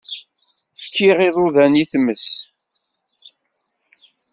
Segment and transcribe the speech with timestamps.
[0.83, 2.27] Fkiɣ iḍudan i tmes.